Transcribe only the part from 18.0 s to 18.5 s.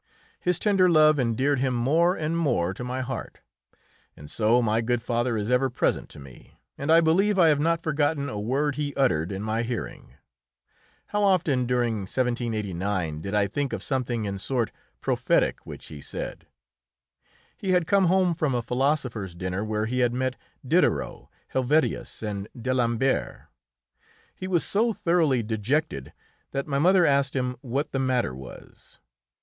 home